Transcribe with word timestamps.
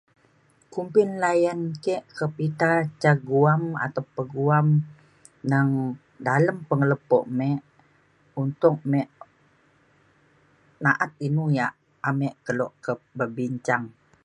Kumbin 0.73 1.09
layan 1.23 1.59
kek 1.83 2.03
kak 2.17 2.31
pita, 2.37 2.71
ca 3.01 3.11
guam 3.27 3.63
atau 3.85 4.03
peguam 4.15 4.67
neng 5.49 5.69
dalem 6.25 6.57
pengelepok 6.69 7.23
mek 7.39 7.59
untuk 8.43 8.75
mek 8.91 9.07
na'at 10.83 11.11
inou 11.27 11.47
yak 11.57 11.73
ame 12.09 12.27
kelo 12.45 12.67
berbincang 13.17 13.83